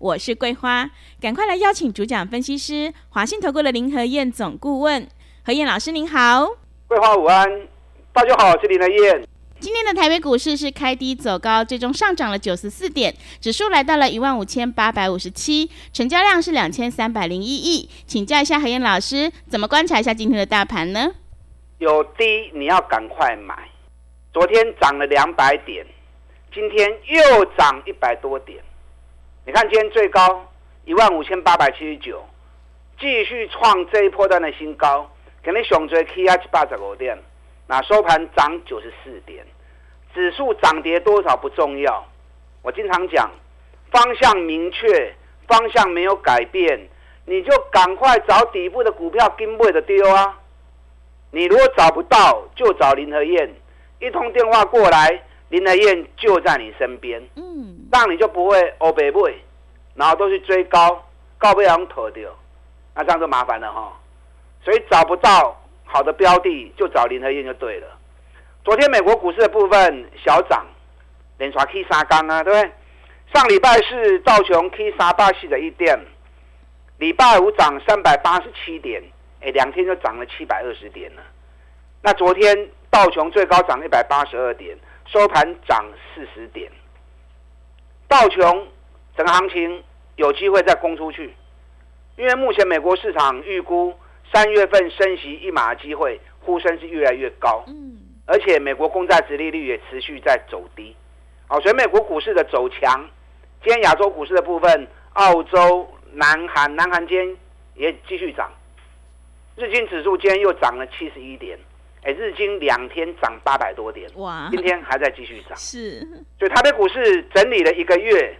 [0.00, 0.88] 我是桂花，
[1.20, 5.06] 赶快来邀请主讲分析师华信投顾的林和燕总顾问，
[5.44, 6.46] 何燕老师您好，
[6.88, 7.68] 桂花午安，
[8.10, 9.22] 大家好，我是林和燕。
[9.58, 21.10] 今天的台北股市是开低走高，最终上涨了九十四点，指数来到了一万五千八百五十七，成交量是两千三百零一亿，请教一下何燕老师，怎么观察一下今天的大盘呢？
[21.76, 23.54] 有低你要赶快买。
[24.32, 25.84] 昨天涨了两百点，
[26.54, 28.58] 今天又涨一百多点。
[29.46, 30.46] 你看今天最高
[30.84, 32.22] 一万五千八百七十九，
[32.98, 35.10] 继续创这一波段的新高，
[35.42, 37.18] 给你熊追 K 压七八十五点，
[37.66, 39.44] 那收盘涨九十四点，
[40.14, 42.06] 指数涨跌多少不重要。
[42.62, 43.30] 我经常讲，
[43.90, 45.14] 方向明确，
[45.48, 46.88] 方向没有改变，
[47.24, 50.38] 你就赶快找底部的股票跟位的丢啊。
[51.30, 53.50] 你如果找不到，就找林和燕。
[54.00, 59.20] 一通电话过来，林德燕就在你身边，嗯，让你就不会欧北背，
[59.94, 61.04] 然后都去追高，
[61.38, 62.30] 高不要脱掉，
[62.94, 63.92] 那这样就麻烦了哈。
[64.64, 67.86] 所以找不到好的标的，就找林德燕就对了。
[68.64, 70.66] 昨天美国股市的部分小涨，
[71.38, 72.72] 连刷 K 三缸啊，对不对？
[73.34, 75.98] 上礼拜是道琼 K 三八系的一点，
[76.98, 79.02] 礼拜五涨三百八十七点，
[79.40, 81.22] 哎，两天就涨了七百二十点了。
[82.02, 82.68] 那昨天。
[82.92, 84.76] 道琼最高涨一百八十二点，
[85.12, 86.70] 收盘涨四十点。
[88.06, 88.68] 道琼
[89.16, 89.82] 整个行情
[90.16, 91.34] 有机会再攻出去，
[92.16, 93.92] 因为目前美国市场预估
[94.32, 97.64] 三月份升息一码的机会呼声是越来越高。
[97.66, 100.94] 嗯，而且美国公债殖利率也持续在走低。
[101.48, 103.04] 好，所以美国股市的走强，
[103.64, 107.36] 今天亚洲股市的部分，澳洲、南韩、南韩今天
[107.74, 108.48] 也继续涨，
[109.56, 111.58] 日经指数今天又涨了七十一点。
[112.02, 114.48] 哎，日经两天涨八百多点，哇！
[114.50, 116.00] 今天还在继续涨， 是。
[116.38, 118.38] 所以台北股市整理了一个月，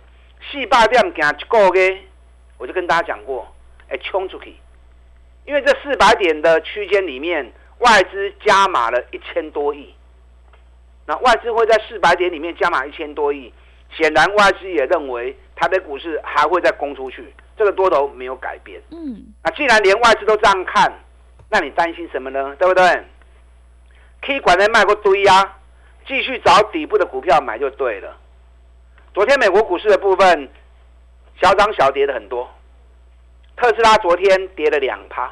[0.51, 2.03] 四百点行一个月，
[2.57, 3.47] 我就跟大家讲过，
[3.89, 4.55] 哎，冲出去，
[5.45, 9.95] 因为这四百点的区间里面，外资加码了一千多亿。
[11.07, 13.53] 那外资会在四百点里面加码一千多亿，
[13.95, 18.81] 显然外资也认为台北股市还会再攻出去，这个多头没有改变。
[18.91, 19.27] 嗯。
[19.45, 20.91] 那既然连外资都这样看，
[21.51, 22.57] 那你担心什么呢？
[22.59, 23.05] 对不对
[24.23, 25.57] ？K 管在卖过堆呀，
[26.07, 28.17] 继续找底部的股票买就对了。
[29.13, 30.49] 昨天美国股市的部分
[31.41, 32.49] 小涨小跌的很多，
[33.57, 35.31] 特斯拉昨天跌了两趴，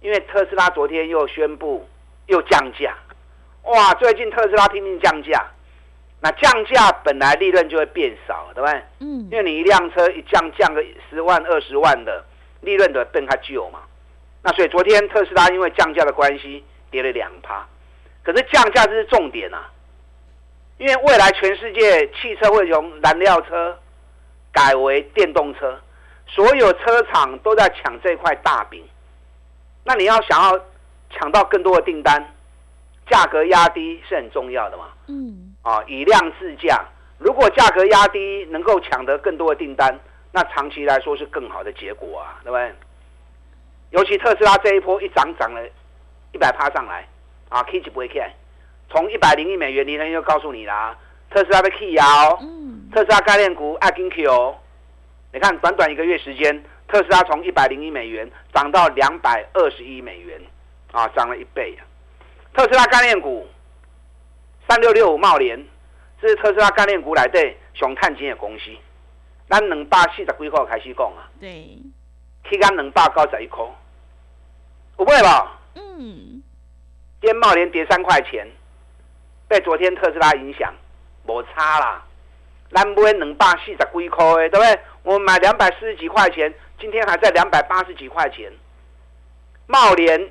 [0.00, 1.88] 因为特斯拉昨天又宣布
[2.26, 2.94] 又降价，
[3.64, 3.94] 哇！
[3.94, 5.46] 最近特斯拉拼命降价，
[6.20, 8.82] 那降价本来利润就会变少，对不对？
[9.00, 9.28] 嗯。
[9.30, 12.24] 因为你一辆车一降降个十万二十万的
[12.60, 13.80] 利润的变它旧嘛，
[14.42, 17.66] 那所以昨天特斯拉因为降价的关系跌了两趴。
[18.22, 19.68] 可是降价这是重点啊，
[20.78, 23.78] 因为未来全世界汽车会从燃料车
[24.52, 25.80] 改为电动车，
[26.26, 28.84] 所有车厂都在抢这块大饼。
[29.84, 30.60] 那你要想要
[31.10, 32.34] 抢到更多的订单，
[33.10, 34.84] 价格压低是很重要的嘛。
[35.08, 35.54] 嗯。
[35.62, 36.84] 啊，以量制价，
[37.18, 39.98] 如果价格压低能够抢得更多的订单，
[40.32, 42.74] 那长期来说是更好的结果啊，对不对？
[43.90, 45.60] 尤其特斯拉这一波一涨涨了
[46.32, 47.06] 一百趴上来。
[47.52, 48.18] 啊，K 就不会 K，
[48.88, 50.96] 从一百零一美元，林人又告诉你啦，
[51.30, 52.38] 特斯拉被 K 哦，
[52.90, 54.56] 特斯拉概念股爱跟 K 哦，
[55.34, 60.40] 你看短短一个月时间，特斯拉从一百零一美元涨到两百二十一美元，
[60.92, 61.84] 啊，涨了一倍啊！
[62.54, 63.46] 特斯拉概念股
[64.66, 65.62] 三六六五茂联，
[66.22, 68.70] 这是特斯拉概念股来对熊探金的公司，
[69.46, 71.78] 咱两百四十几块开始讲啊，对
[72.44, 73.62] ，K 干两百九十一块，
[74.98, 75.60] 有买吧？
[75.74, 76.31] 嗯。
[77.22, 78.44] 天茂连跌三块钱，
[79.46, 80.74] 被昨天特斯拉影响，
[81.24, 82.04] 无差啦。
[82.72, 84.80] 咱买两百四十几块的，对不对？
[85.04, 88.50] 我买两百四十几块钱，今天还在两百八十几块钱。
[89.68, 90.30] 茂联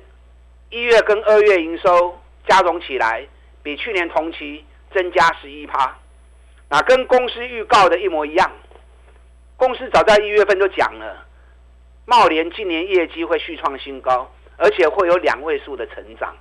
[0.68, 3.26] 一月跟二月营收加总起来，
[3.62, 4.62] 比去年同期
[4.92, 5.96] 增加十一趴，
[6.68, 8.52] 那跟公司预告的一模一样。
[9.56, 11.24] 公司早在一月份就讲了，
[12.04, 16.36] 茂联今年业绩会续创新高，而且会有两位数的成长。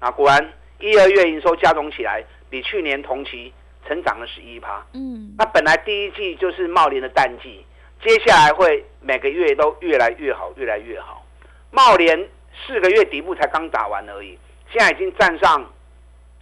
[0.00, 3.52] 啊，果然一二月营收加总起来，比去年同期
[3.86, 4.84] 成长了十一趴。
[4.94, 7.64] 嗯，那本来第一季就是茂联的淡季，
[8.02, 11.24] 接下来会每个月都越来越好，越来越好。
[11.70, 12.28] 茂联
[12.66, 14.36] 四个月底部才刚打完而已，
[14.72, 15.64] 现在已经站上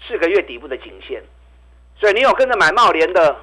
[0.06, 1.22] 四个月底部的颈线，
[1.96, 3.37] 所以你有跟着买茂联的，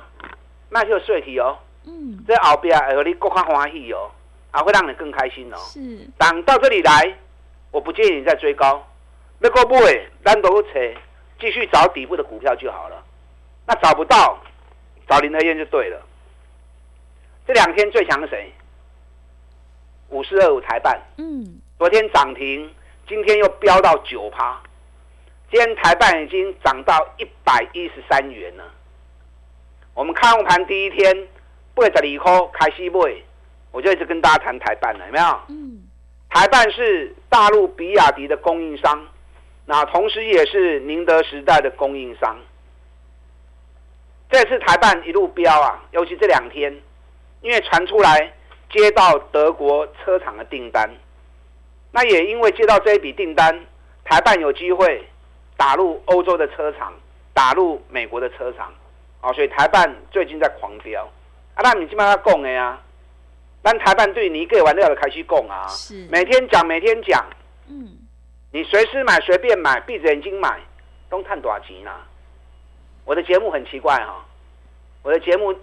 [0.69, 1.57] 那就税体哦。
[1.85, 4.09] 嗯，这后边和你更加欢喜哦，
[4.49, 5.57] 还会让你更开心哦。
[5.57, 5.79] 是，
[6.17, 7.13] 等到这里来，
[7.69, 8.83] 我不建议你再追高，
[9.39, 10.69] 那个不会单独扯，
[11.39, 13.03] 继续找底部的股票就好了。
[13.67, 14.39] 那找不到，
[15.07, 16.01] 找林德燕就对了。
[17.45, 18.51] 这两天最强的谁？
[20.09, 22.73] 五四二五台办，嗯，昨天涨停，
[23.07, 24.61] 今天又飙到九趴，
[25.51, 28.63] 今天台办已经涨到一百一十三元了。
[29.93, 31.27] 我们看盘第一天。
[31.77, 33.21] 八十二块开始买，
[33.73, 35.25] 我就一直跟大家谈台办了，有没有？
[35.49, 35.83] 嗯。
[36.29, 39.05] 台办是大陆比亚迪的供应商，
[39.65, 42.37] 那同时也是宁德时代的供应商。
[44.29, 46.75] 这次台办一路飙啊，尤其这两天，
[47.41, 48.33] 因为传出来
[48.71, 50.89] 接到德国车厂的订单，
[51.91, 53.65] 那也因为接到这一笔订单，
[54.03, 55.07] 台办有机会
[55.55, 56.93] 打入欧洲的车厂，
[57.33, 58.73] 打入美国的车厂，
[59.21, 61.07] 啊，所以台办最近在狂飙。
[61.53, 62.81] 啊，那你起码要供的呀，
[63.61, 66.07] 但台办对你一个玩料的开始供啊，是。
[66.11, 67.25] 每天讲每天讲，
[67.69, 67.95] 嗯，
[68.55, 70.57] 你随时买随便买，闭着眼睛买，
[71.09, 71.91] 都看多少钱呢？
[73.03, 74.25] 我的节目很奇怪哈，
[75.03, 75.53] 我的节目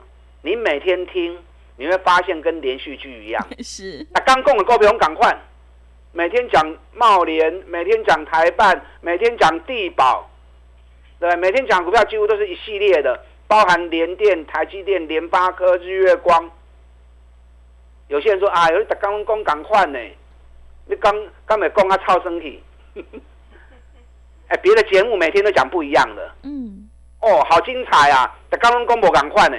[0.42, 1.42] 你每天听，
[1.76, 4.06] 你会发现跟连续剧一样， 是。
[4.12, 5.34] 啊刚供的股票赶快，
[6.12, 10.28] 每天讲茂联，每天讲台办，每天讲地保，
[11.18, 13.24] 对，每天讲股票几乎都是一系列的。
[13.48, 16.50] 包含联电、台积电、联发科、日月光。
[18.08, 19.98] 有些人说啊，有你刚刚赶快呢，
[20.84, 21.14] 你刚
[21.46, 22.62] 刚没讲啊，超身体。
[24.48, 26.34] 哎，别的节目每天都讲不一样的。
[26.42, 26.88] 嗯。
[27.20, 28.38] 哦，好精彩啊！
[28.50, 29.56] 刚刚公布赶快呢，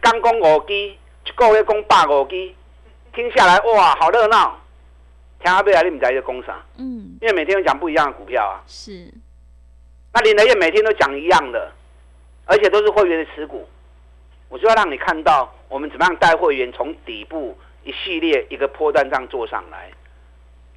[0.00, 2.54] 刚讲五 G，一个月讲八五 G，
[3.12, 4.60] 听下来哇，好热闹。
[5.42, 6.62] 听阿贝来，你们在一个工厂。
[6.76, 7.16] 嗯。
[7.20, 8.62] 因为每天都讲不一样的股票啊。
[8.66, 9.12] 是。
[10.12, 11.72] 那林德燕每天都讲一样的。
[12.46, 13.66] 而且都是会员的持股，
[14.50, 19.90] 我就要让你看到我们怎么样带会员从底部一系列一个波段上做上来，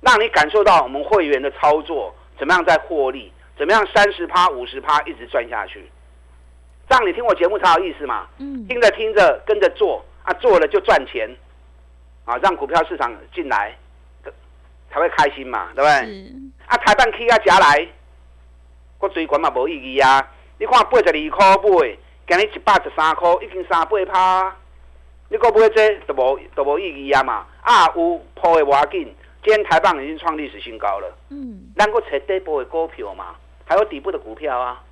[0.07, 5.85] 让你感受到我们会员的操作怎么样在获利，怎么样三十趴五十趴一直赚下去，
[6.87, 8.25] 让你听我节目才有意思嘛。
[8.37, 8.65] 嗯。
[8.69, 11.29] 听着听着跟着做啊，做了就赚钱，
[12.23, 13.75] 啊，让股票市场进来，
[14.89, 16.31] 才会开心嘛，对不对？
[16.67, 17.85] 啊，台办 K 啊夹来，
[18.99, 20.25] 我追管嘛无意义啊。
[20.57, 21.97] 你看八十二块买，
[22.29, 24.55] 今日一百十三块，已经三八趴。
[25.27, 27.45] 你讲买这都无都无意义啊嘛？
[27.61, 29.13] 啊有破的要紧，
[29.47, 31.17] 今天台棒已经创历史新高了。
[31.29, 33.33] 嗯，咱个找底部的股票嘛，
[33.63, 34.83] 还有底部的股票啊。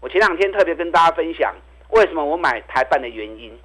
[0.00, 1.54] 我前两天特别跟大家分享，
[1.90, 3.56] 为什么我买台办的原因。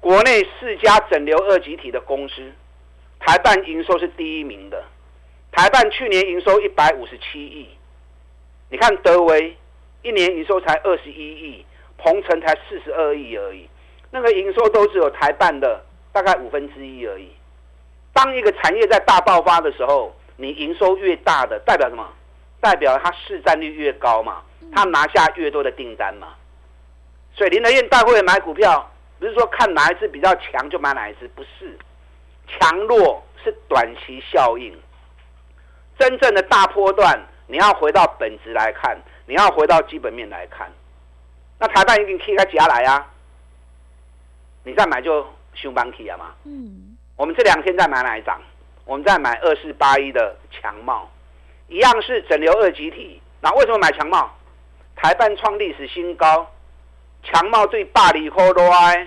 [0.00, 2.50] 国内四家整流二级体的公司，
[3.18, 4.82] 台办营收是第一名的。
[5.52, 7.68] 台办去年营收一百五十七亿，
[8.70, 9.54] 你看德维。
[10.02, 11.66] 一年营收才二十一亿，
[11.98, 13.68] 鹏程才四十二亿而已，
[14.10, 15.84] 那个营收都只有台办的
[16.14, 17.28] 大概五分之一而已。
[18.22, 22.06] 当一个产业在大爆发的时候，你营收越大的代表什么？
[22.60, 24.42] 代表它市占率越高嘛，
[24.74, 26.34] 它拿下越多的订单嘛。
[27.32, 31.78] 所以林德燕大会买股票，不是说看哪一只比较强就买哪一只，不是，
[32.46, 34.78] 强弱是短期效应，
[35.98, 38.98] 真正的大波段你要回到本质来看。
[39.26, 40.68] 你要回到基本面来看，
[41.56, 43.08] 那台办已经开开起来啊，
[44.64, 46.34] 你再买就熊板起啊嘛。
[46.44, 46.89] 嗯，
[47.20, 48.40] 我们这两天在买哪一张？
[48.86, 51.06] 我们在买二四八一的强茂，
[51.68, 53.20] 一样是整流二级体。
[53.42, 54.34] 那为什么买强茂？
[54.96, 56.50] 台办创历史新高，
[57.22, 59.06] 强茂对百里科多埃，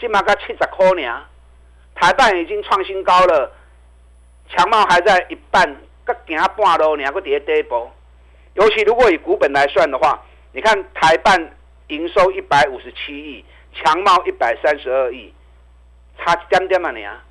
[0.00, 1.26] 起码才七十块呢。
[1.94, 3.52] 台办已经创新高了，
[4.48, 7.90] 强茂还在一半，才行半路呢，搁伫底部。
[8.54, 10.18] 尤其如果以股本来算的话，
[10.52, 11.54] 你看台办
[11.88, 13.44] 营收一百五十七亿，
[13.74, 15.34] 强茂一百三十二亿，
[16.16, 17.22] 差一点点嘛你啊！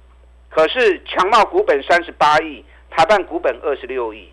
[0.52, 4.30] 可是强茂股本三十八亿，台办股本二十六亿，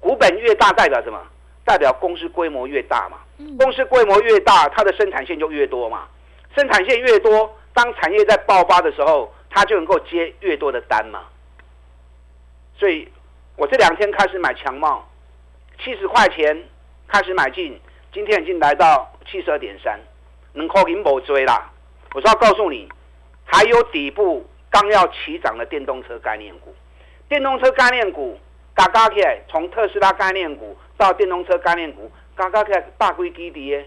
[0.00, 1.22] 股本越大代表什么？
[1.64, 3.18] 代表公司规模越大嘛。
[3.58, 6.08] 公司规模越大，它的生产线就越多嘛。
[6.56, 11.20] 生产线越多，当产业在爆发的时候，它就能够接越多的单嘛。
[12.78, 13.06] 所以
[13.56, 15.06] 我这两天开始买强茂。
[15.84, 16.64] 七十块钱
[17.06, 17.78] 开始买进，
[18.12, 20.00] 今天已经来到七十二点三，
[20.54, 21.70] 能扣银不追啦。
[22.14, 22.88] 我是要告诉你，
[23.44, 24.44] 还有底部
[24.80, 26.72] 刚要起涨的电动车概念股，
[27.28, 28.38] 电动车概念股
[28.74, 33.84] 嘎嘎起来，从特斯拉概念股到电动车概念股，嘎嘎起来大规基底耶。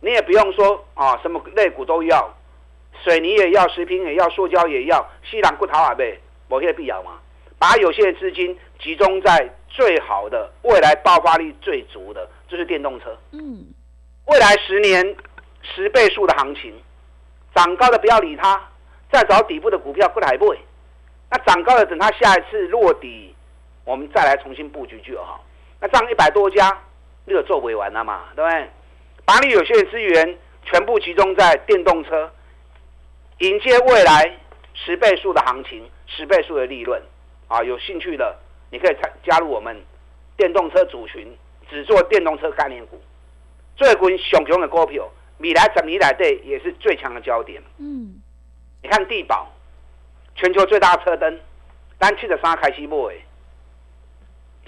[0.00, 2.30] 你也不用说啊，什么类股都要，
[3.02, 7.12] 水泥也要，食品也要，塑胶也要，西兰骨头啊呗，某些必要嘛。
[7.58, 13.16] 把有限的资金集中在最好的、未来爆发力最足的，就是电动车。
[13.30, 13.64] 嗯，
[14.26, 15.16] 未来十年
[15.62, 16.74] 十倍数的行情，
[17.54, 18.60] 涨高的不要理它，
[19.12, 20.58] 再找底部的股票不来买。
[21.30, 23.34] 那涨高了等它下一次落底，
[23.84, 25.44] 我们再来重新布局就好。
[25.80, 26.76] 那涨一百多家，
[27.24, 28.70] 那个做不完了嘛，对不对？
[29.24, 32.30] 把你有限资源全部集中在电动车，
[33.38, 34.38] 迎接未来
[34.74, 37.00] 十倍数的行情，十倍数的利润。
[37.48, 38.34] 啊，有兴趣的
[38.70, 39.76] 你可以参加入我们
[40.36, 41.36] 电动车组群，
[41.68, 43.00] 只做电动车概念股，
[43.76, 45.06] 最近熊熊的股票，
[45.38, 47.62] 米来整米来对也是最强的焦点。
[47.78, 48.21] 嗯，
[48.82, 49.48] 你看地保，
[50.34, 51.40] 全球最大车灯，
[51.98, 52.96] 单去的三开始买，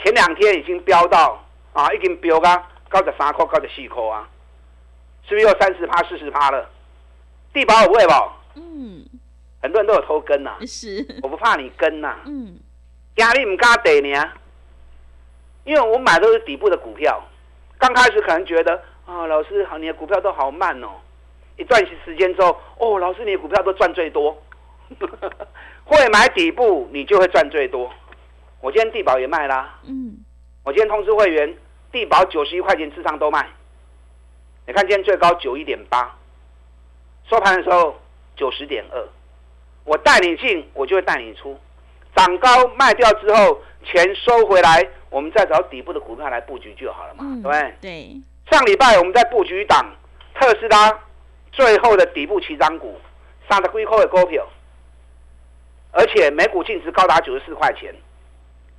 [0.03, 4.29] 前两天已经飙到啊，已经飙到高十三块、高十四块啊，
[5.29, 6.71] 是不是又三十趴、四十趴了？
[7.53, 8.13] 地保有会不？
[8.55, 9.05] 嗯，
[9.63, 12.59] 很多人都有偷跟呐，是，我不怕你跟呐，嗯。
[13.17, 14.33] 压力唔加得呢，
[15.63, 17.23] 因为我买都是底部的股票，
[17.79, 20.89] 刚开始可能觉得啊，老师好，你的股票都好慢哦。
[21.57, 24.37] 一段时间之后，哦，老师你的股票都赚最多，
[25.85, 27.91] 会买底部你就会赚最多。
[28.61, 30.17] 我今天地保也卖啦，嗯，
[30.65, 31.55] 我今天通知会员，
[31.93, 33.47] 地保九十一块钱至上都卖。
[34.67, 36.17] 你看今天最高九一点八，
[37.29, 37.95] 收盘的时候
[38.35, 39.07] 九十点二，
[39.85, 41.59] 我带你进，我就会带你出。
[42.17, 47.75] 涨高卖掉之后，钱收回来，我们再找底部的股票来布局就好了嘛，对不对？
[47.81, 48.21] 对。
[48.51, 49.85] 上礼拜我们在布局档
[50.35, 50.99] 特斯拉
[51.55, 53.01] 最后的底部起涨股，
[53.49, 54.47] 三十几块的股票，
[55.93, 57.95] 而且每股净值高达九十四块钱。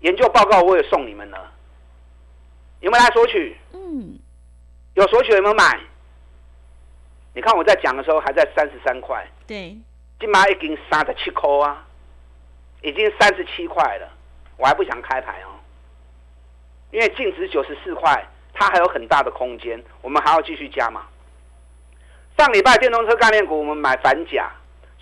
[0.02, 1.52] 研究报告我也送你们了，
[2.82, 3.58] 有没有来索取？
[3.74, 4.20] 嗯。
[4.94, 5.80] 有索取有没有买？
[7.34, 9.76] 你看我在讲的时候还在三十三块，对。
[10.20, 11.86] 今码已经三十七块啊。
[12.82, 14.08] 已经三十七块了，
[14.58, 15.58] 我还不想开牌哦，
[16.92, 21.08] 因为净值九十四块，它还有很大的空间，我们还要继续加嘛。
[22.38, 24.52] 上礼拜电动车概念股，我们买反甲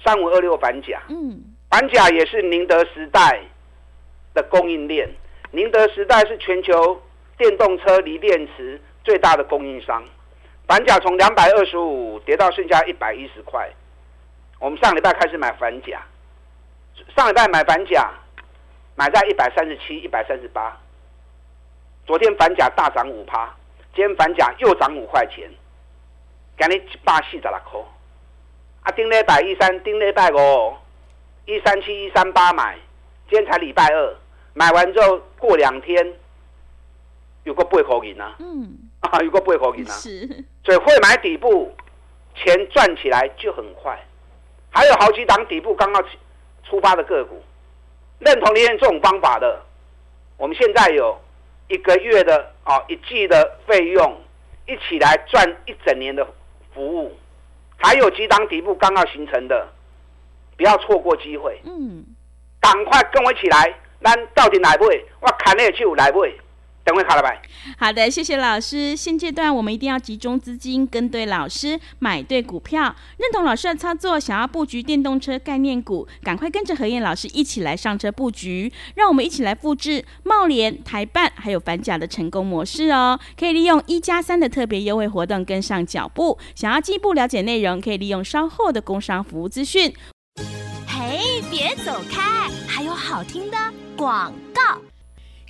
[0.04, 3.42] 三五二六反甲，嗯，反甲也是宁德时代
[4.34, 5.10] 的供应链，
[5.52, 7.02] 宁德时代是全球
[7.38, 10.04] 电动车锂电池最大的供应商，
[10.68, 13.68] 反甲从两百二十五跌到剩下一百一十块，
[14.60, 16.02] 我们上礼拜开始买反甲。
[17.16, 18.12] 上礼拜买反甲，
[18.96, 20.78] 买在一百三十七、一百三十八。
[22.06, 23.52] 昨天反甲大涨五趴，
[23.96, 25.50] 今天反甲又涨五块钱，
[26.58, 27.80] 今日一百四十六块。
[28.82, 30.74] 啊，顶礼拜一三，顶礼拜五
[31.46, 32.78] 一三七、一三八买，
[33.30, 34.16] 今天才礼拜二，
[34.54, 36.14] 买完之后过两天，
[37.44, 38.36] 有个八块银啊。
[38.40, 38.78] 嗯。
[39.02, 39.94] 啊， 有个八块银啊。
[39.94, 40.28] 是。
[40.64, 41.76] 所以会买底部，
[42.36, 43.98] 钱赚起来就很快。
[44.72, 46.04] 还有好几档底部刚刚。
[46.66, 47.44] 出发的个股，
[48.20, 49.62] 认同你用这种方法的，
[50.38, 51.20] 我们现在有
[51.68, 54.18] 一个月的啊一季的费用，
[54.66, 56.26] 一起来赚一整年的
[56.74, 57.12] 服务，
[57.78, 59.68] 还有几档底部刚要形成的，
[60.58, 62.06] 不要错过机会，嗯，
[62.60, 64.86] 赶快跟我一起来，咱到底来不？
[65.22, 66.26] 我看你就来不？
[66.86, 67.30] 等会好了吧。
[67.78, 68.96] 好的，谢谢老师。
[68.96, 74.20] 现阶段我们一定要集中资金，跟对老师，买对股票，认同老师的操作。
[74.20, 78.72] 想要布局电动车概念股，赶快跟着何燕老师一起来上车布局。
[78.96, 83.18] 让我们一起来复制茂联、台办还有反甲的成功模式哦。
[83.40, 86.38] 可以利用一加三的特别优惠活动跟上脚步。
[86.54, 89.94] 想要进一步了解内容，可以利用稍后的工商服务资讯。
[90.86, 93.58] 嘿，别走开，还有好听的
[93.96, 94.82] 广告。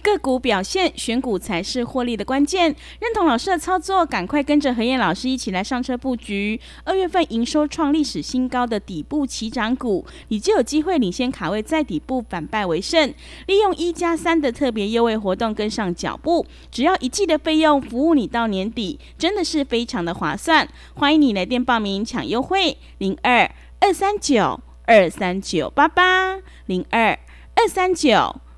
[0.04, 2.76] 个股表现，选股才是获利的关键。
[3.00, 6.60] 认同老师的操作，赶快跟着何燕老师一起来上车布局。
[6.84, 13.14] 二月份营收创历史新高，的底部起涨股，你就有机会领先卡位，在底部反败为胜。
[13.48, 20.68] 利用一加三的特别优惠活动，跟上脚步，只要一季的费用，服务你到年底，真的是非常的划算。
[20.96, 27.18] 欢迎你来电报名抢优惠，零二二三九二三九八八零二
[27.56, 28.36] 二三九。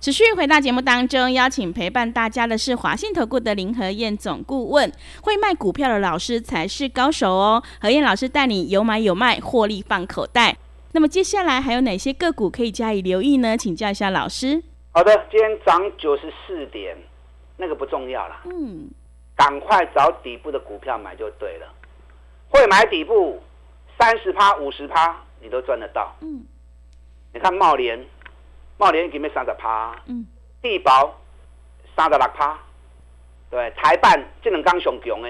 [0.00, 4.90] 持续回到节目当中，邀请陪伴大家的是华信投顾的林和燕总顾问。
[5.22, 7.60] 会卖股票的老师才是高手哦。
[7.80, 10.56] 何燕老师带你有买有卖，获利放口袋。
[10.92, 13.56] 那么接下来还有哪些个股可以加以留意呢？
[13.56, 14.62] 请教一下老师。
[14.92, 16.96] 好的，今天涨九十四点，
[17.56, 18.88] 那个不重要啦，嗯，
[19.34, 21.66] 赶快找底部的股票买就对了。
[22.48, 23.42] 会买底部
[23.98, 26.14] 三十趴、五十趴，你都赚得到。
[26.20, 26.44] 嗯，
[27.34, 27.98] 你看茂联，
[28.78, 30.24] 茂联已经被三十趴，嗯，
[30.62, 31.12] 地保
[31.96, 32.56] 三十六趴，
[33.50, 35.28] 对，台办这两刚上强的，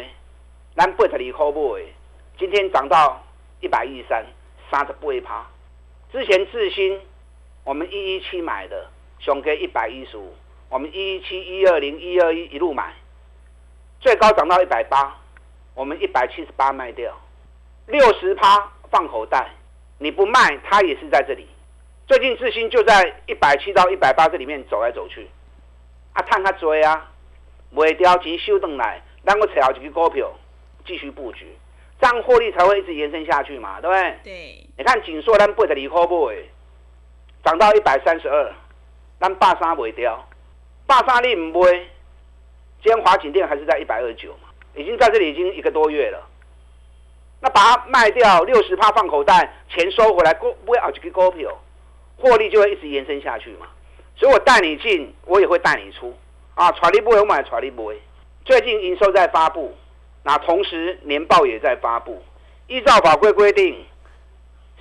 [0.76, 1.87] 咱八十二块买的，
[2.38, 3.25] 今天涨到
[3.61, 4.26] 一百一十三，
[4.71, 5.47] 三十八趴。
[6.12, 7.00] 之前智新
[7.64, 8.87] 我们一一七买的，
[9.19, 10.35] 上给一百一十五，
[10.69, 12.93] 我们一一七、一二零、一二一一路买，
[13.99, 15.17] 最高涨到一百八，
[15.75, 17.19] 我们一百七十八卖掉，
[17.87, 19.49] 六十趴放口袋，
[19.97, 21.47] 你不卖，它也是在这里。
[22.09, 25.29] 最近智新就在一百七到一百八这里面走来走去，
[26.15, 27.07] 啊，探较追啊，
[27.71, 30.33] 卖掉钱收回来，咱个找好几个股票
[30.87, 31.47] 继续布局，
[32.00, 34.17] 这样获利才会一直延伸下去嘛，对不对？
[34.25, 36.43] 对，你看锦硕咱八十二块买的，
[37.45, 38.55] 涨到一百三十二，
[39.21, 40.27] 咱八三卖掉，
[40.87, 41.71] 八三你唔买，
[42.83, 46.27] 今天华景店还是在一百二十九嘛，已经在这里已经一个多月了。
[47.43, 51.55] 那把它卖掉，六十趴放口袋，钱收回来，股买好几个股票，
[52.18, 53.66] 获利就会一直延伸下去嘛。
[54.16, 56.14] 所以我带你进，我也会带你出
[56.54, 56.70] 啊。
[56.72, 58.00] 传力不会我买传力不会。
[58.44, 59.75] 最近营收在发布，
[60.25, 62.22] 那同时年报也在发布。
[62.66, 63.84] 依照法规规定，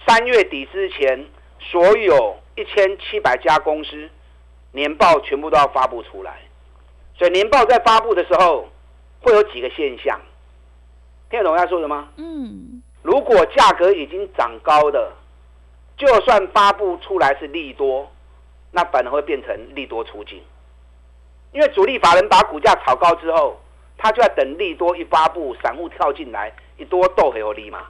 [0.05, 1.25] 三月底之前，
[1.59, 4.09] 所有一千七百家公司
[4.71, 6.39] 年报全部都要发布出来。
[7.17, 8.67] 所以年报在发布的时候，
[9.21, 10.19] 会有几个现象，
[11.29, 12.09] 听得懂我要说的吗？
[12.17, 15.11] 嗯，如果价格已经涨高的，
[15.97, 18.11] 就算发布出来是利多，
[18.71, 20.41] 那反而会变成利多出尽。
[21.51, 23.59] 因为主力法人把股价炒高之后，
[23.97, 27.87] 他就要等利多一发布，散户跳进来，一多斗很有利嘛。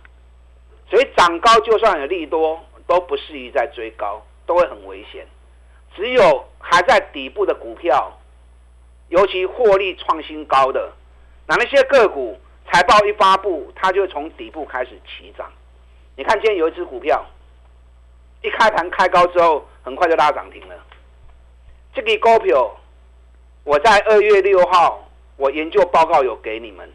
[0.89, 5.27] 所以涨高就算有利多，都不适宜再追高，都会很危险。
[5.93, 8.17] 只有还在底部的股票，
[9.09, 10.93] 尤其获利创新高的，
[11.45, 12.39] 那那些个股
[12.71, 15.51] 财报一发布，它就从底部开始起涨。
[16.15, 17.25] 你看今天有一只股票，
[18.41, 20.75] 一开盘开高之后，很快就拉涨停了。
[21.93, 22.75] 这个股票，
[23.63, 26.89] 我在二月六号我研究报告有给你们。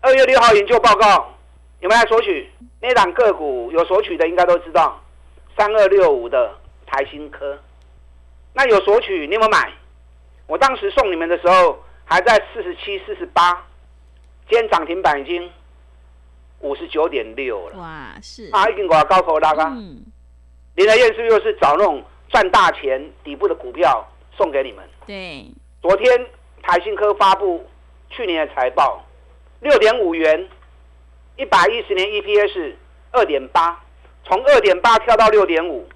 [0.00, 1.34] 二月六号研究报告
[1.80, 2.50] 有没有来索取？
[2.80, 5.02] 那档个股有索取的应该都知道，
[5.56, 6.54] 三二六五的
[6.86, 7.58] 台新科。
[8.52, 9.72] 那有索取，你有没有买？
[10.46, 13.52] 我当时送你们的时候还在四十七、四十八，
[14.48, 15.50] 今天涨停板已经
[16.60, 17.78] 五十九点六了。
[17.78, 19.72] 哇，是，啊，已经挂高口拉啊！
[19.74, 20.04] 嗯，
[20.74, 24.04] 林德燕是不是又是找那种赚大钱底部的股票
[24.36, 24.84] 送给你们？
[25.06, 25.46] 对，
[25.80, 26.26] 昨天
[26.62, 27.64] 台新科发布
[28.10, 29.04] 去年的财报，
[29.60, 30.48] 六点五元，
[31.36, 32.72] 一百一十年 EPS
[33.12, 33.80] 二点八，
[34.24, 35.86] 从二点八跳到六点五，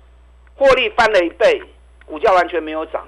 [0.55, 1.61] 获利翻了一倍，
[2.07, 3.07] 股价完全没有涨。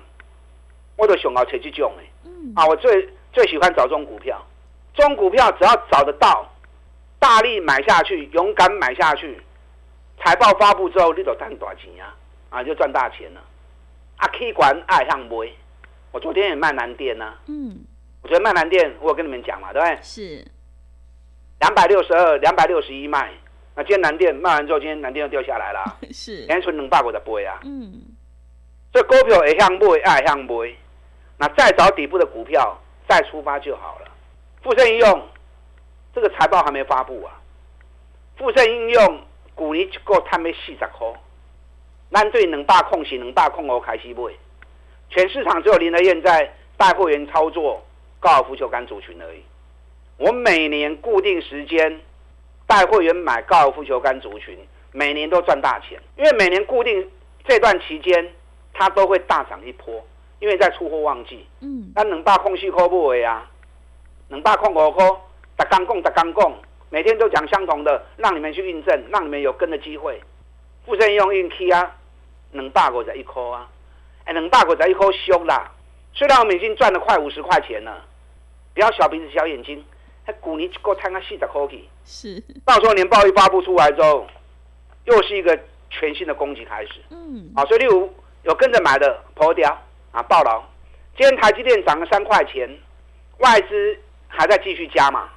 [0.97, 4.45] 我都想要找这种的嗯，啊，我最最喜欢找这种股票，
[4.93, 6.47] 这种股票只要找得到，
[7.21, 9.41] 大力买下去，勇敢买下去，
[10.23, 12.15] 财报发布之后，你就赚大钱啊，
[12.51, 13.41] 啊，就赚大钱了。
[14.17, 15.51] 啊，K 管爱上买，
[16.13, 17.79] 我昨天也卖南电呐、嗯，
[18.23, 19.99] 我觉得卖南电，我有跟你们讲嘛，对不对？
[20.03, 20.45] 是，
[21.61, 23.33] 两百六十二、两百六十一卖，
[23.75, 27.61] 那今天南电卖完之后，今天南电又掉下来了， 是今，天存两百五十八啊。
[27.65, 28.03] 嗯，
[28.93, 30.75] 所以股票会向买，爱向买，
[31.39, 32.79] 那再找底部的股票
[33.09, 34.09] 再出发就好了。
[34.63, 35.29] 富盛应用
[36.15, 37.41] 这个财报还没发布啊，
[38.37, 39.23] 富盛应用
[39.61, 41.07] 股年一个探要四十块，
[42.11, 44.33] 咱对两百空是两百空五开始买，
[45.11, 47.85] 全市场只有林德燕在带会员操作
[48.19, 49.43] 高尔夫球杆族群而已。
[50.17, 52.01] 我每年固定时间
[52.67, 54.59] 带会员买高尔夫球杆族群，
[54.93, 57.07] 每年都赚大钱，因为每年固定
[57.45, 58.33] 这段期间
[58.73, 60.03] 它都会大涨一波，
[60.39, 61.47] 因为在出货旺季。
[61.61, 63.47] 嗯，咱两百空四块买的啊，
[64.29, 65.07] 两百空五块，
[65.59, 66.55] 逐刚讲逐刚讲，
[66.91, 70.21] 每天都讲相同的，让你们去印证，让你们有跟的机会。
[70.85, 71.97] 富盛用运气啊，
[72.51, 73.69] 两百五十一颗啊，
[74.25, 75.71] 哎，两百五十一颗凶啦。
[76.13, 78.05] 虽然我们已经赚了快五十块钱了，
[78.75, 79.85] 不要小鼻子小眼睛，
[80.25, 81.89] 还股年一个摊个四十块去。
[82.05, 84.27] 是，到时候年报一发布出来之后，
[85.05, 85.57] 又是一个
[85.91, 86.95] 全新的攻击开始。
[87.11, 89.71] 嗯，啊，所以例如有跟着买的破掉
[90.11, 90.61] 啊，爆牢。
[91.17, 92.69] 今天台积电涨了三块钱，
[93.39, 95.29] 外资还在继续加嘛。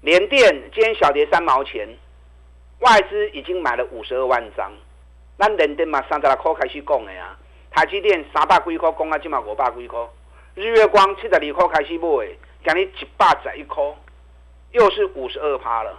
[0.00, 1.88] 联电今天小跌三毛钱，
[2.78, 4.70] 外资已经买了五十二万张。
[5.36, 7.36] 咱联电嘛三十六块开始讲的啊，
[7.70, 9.98] 台积电三百几块，讲啊，今嘛五百几块。
[10.54, 12.26] 日月光七十二块开始买的，
[12.64, 13.82] 今日一百十一块，
[14.70, 15.98] 又是五十二趴了。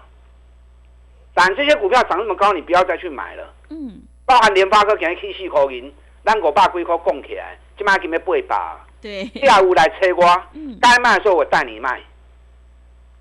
[1.33, 3.53] 但这些股票涨那么高，你不要再去买了。
[3.69, 8.77] 嗯，包含联发科今日起四块银，咱五百几块供起来，今麦今日八百。
[9.01, 12.01] 对，下午来催我，嗯，该卖的时候我带你卖。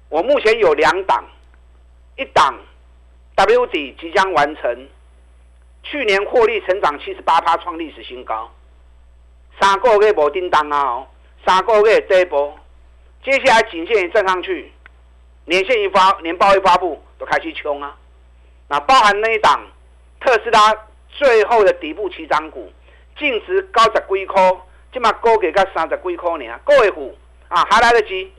[0.09, 1.23] 我目前有两档，
[2.17, 2.55] 一档
[3.35, 4.89] W 底即将完成，
[5.83, 8.51] 去年获利成长七十八趴，创历史新高。
[9.61, 11.07] 三个月无叮当啊哦，
[11.45, 12.59] 三个月这一波，
[13.23, 14.73] 接下来颈线一站上去，
[15.45, 17.95] 年线一发，年报一发布，都开始冲啊。
[18.69, 19.61] 那包含那一档
[20.21, 20.75] 特斯拉
[21.11, 22.73] 最后的底部起涨股，
[23.19, 24.57] 净值高十几块，
[24.91, 27.15] 即嘛高给个三十几块呢，各位股
[27.49, 28.33] 啊还来得及。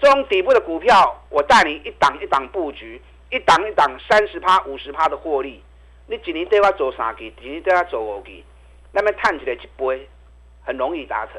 [0.00, 5.62] 中底部的股票，我带你一档一档布局，一档一档三十趴、五十趴的获利。
[6.06, 8.42] 你一年对我做三期，一年对我做五期，
[8.92, 10.08] 那么探起来一倍，
[10.64, 11.34] 很容易达成。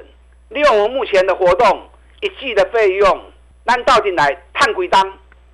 [0.50, 1.89] 利用我们目前的活动，
[2.21, 3.21] 一季的费用，
[3.65, 5.02] 咱倒进来探几单，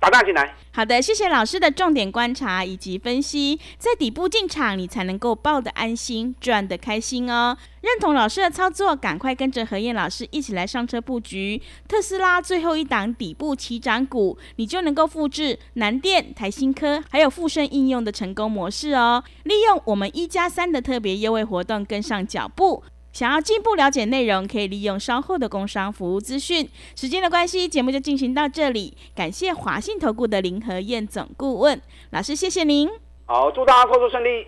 [0.00, 0.54] 打单进来。
[0.72, 7.56] 好的，谢谢老师的重点观察以及分析，在底部进场，你才能够抱得安心，赚得开心哦。
[7.80, 19.24] 认同老师的操作，赶快跟着何燕老师一起来上车布局特斯拉最后一档底部起涨股，你就能够复制南电、台新科还有富盛应用的成功模式哦。
[19.42, 22.84] 利用我们一加三的特别优惠活动，跟上脚步。
[23.12, 26.68] 想要进一步了解内容，可以利用稍后的工商服务资讯。
[26.94, 28.96] 时间的关系，节目就进行到这里。
[29.14, 32.88] 感谢华信投顾的林和燕总顾问老师，谢谢您。
[33.26, 34.46] 好，祝大家工作顺利。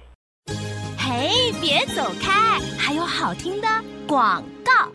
[0.97, 3.67] 嘿，别走开，还有好听的
[4.07, 4.93] 广告。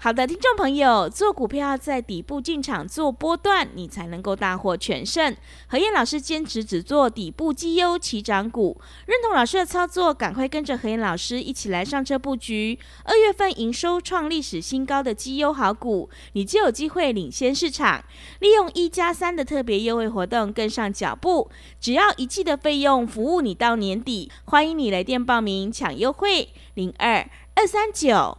[0.00, 5.36] 好的，听众朋友，做股票在底部进场做波段，你才能够大获全胜。
[5.66, 12.78] 何燕老师坚持只做底部绩优起涨股，认同老师的操作，赶快跟着何燕老师一起来上车布局。
[13.02, 18.04] 二月份营收创历史新高的绩优好股，你就有机会领先市场。
[18.38, 24.30] 利用一加三的特别优惠活动，跟上脚步，只要一季的费用，服务你到年底。
[24.44, 28.38] 欢迎你来电报名抢优惠，零二二三九。